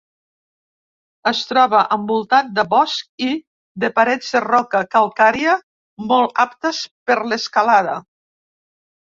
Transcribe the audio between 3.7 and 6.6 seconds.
de parets de roca calcària molt